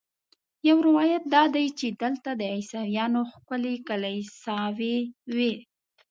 یو 0.67 0.77
روایت 0.87 1.23
دا 1.35 1.43
دی 1.55 1.65
چې 1.79 1.87
دلته 2.01 2.29
د 2.35 2.41
عیسویانو 2.55 3.21
ښکلې 3.31 3.75
کلیساوې 3.87 4.97
وې. 5.35 5.53